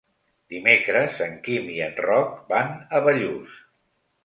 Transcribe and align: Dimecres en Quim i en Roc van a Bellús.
Dimecres 0.53 1.19
en 1.25 1.35
Quim 1.49 1.69
i 1.75 1.77
en 1.89 1.95
Roc 2.09 2.33
van 2.55 2.75
a 3.01 3.05
Bellús. 3.11 3.63